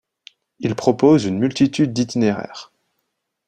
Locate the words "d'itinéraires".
1.93-2.71